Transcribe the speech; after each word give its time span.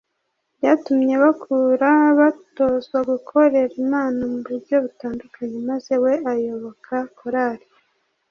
byatumye 0.57 1.13
bakura 1.23 1.91
batozwa 2.19 2.97
gukorera 3.09 3.73
Imana 3.83 4.19
mu 4.31 4.37
buryo 4.45 4.75
butandukanye 4.85 5.57
maze 5.69 5.93
we 6.03 6.13
ayoboka 6.31 6.95
korali 7.19 7.65